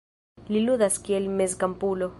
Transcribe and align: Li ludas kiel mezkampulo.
Li 0.55 0.63
ludas 0.69 0.97
kiel 1.09 1.31
mezkampulo. 1.43 2.09